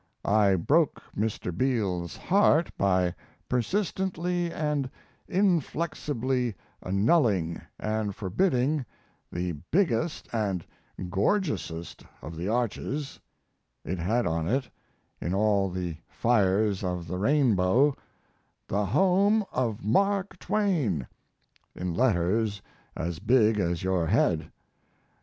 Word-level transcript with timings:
I 0.25 0.55
broke 0.55 0.99
Mr. 1.15 1.55
Beals's 1.55 2.17
heart 2.17 2.75
by 2.75 3.13
persistently 3.47 4.51
and 4.51 4.89
inflexibly 5.27 6.55
annulling 6.81 7.61
and 7.79 8.15
forbidding 8.15 8.83
the 9.31 9.51
biggest 9.69 10.27
and 10.33 10.65
gorgeousest 11.11 12.03
of 12.23 12.35
the 12.35 12.47
arches 12.47 13.19
it 13.85 13.99
had 13.99 14.25
on 14.25 14.47
it, 14.47 14.67
in 15.21 15.35
all 15.35 15.69
the 15.69 15.97
fires 16.09 16.83
of 16.83 17.07
the 17.07 17.19
rainbow, 17.19 17.95
"The 18.67 18.87
Home 18.87 19.45
of 19.51 19.83
Mark 19.83 20.39
Twain," 20.39 21.05
in 21.75 21.93
letters 21.93 22.59
as 22.95 23.19
big 23.19 23.59
as 23.59 23.83
your 23.83 24.07
head. 24.07 24.51